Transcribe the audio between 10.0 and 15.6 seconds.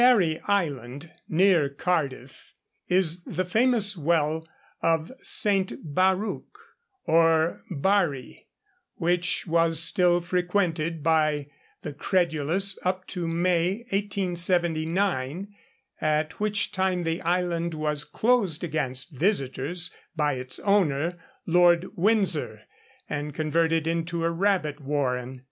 frequented by the credulous up to May, 1879,